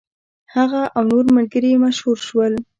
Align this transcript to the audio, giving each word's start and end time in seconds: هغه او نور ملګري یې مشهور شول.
هغه 0.55 0.81
او 0.95 1.03
نور 1.11 1.25
ملګري 1.37 1.69
یې 1.73 1.81
مشهور 1.85 2.17
شول. 2.27 2.53